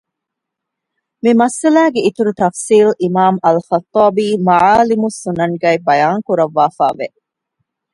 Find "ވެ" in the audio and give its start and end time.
6.99-7.07